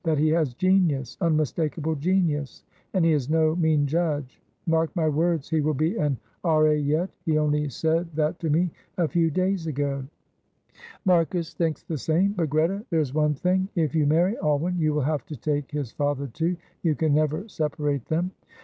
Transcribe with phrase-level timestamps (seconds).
[0.03, 2.63] that he has genius, unmistakable genius,
[2.95, 4.41] and he is no mean judge.
[4.65, 6.73] 'Mark my words, he will be an R.A.
[6.75, 10.03] yet;' he only said that to me a few days ago."
[11.05, 14.91] "Marcus thinks the same; but, Greta, there is one thing: if you marry Alwyn, you
[14.95, 18.31] will have to take his father too; you can never separate them."